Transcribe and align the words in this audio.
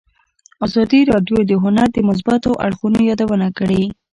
ازادي 0.65 1.01
راډیو 1.11 1.39
د 1.45 1.51
هنر 1.63 1.87
د 1.93 1.97
مثبتو 2.09 2.51
اړخونو 2.65 2.99
یادونه 3.09 3.47
کړې. 3.57 3.83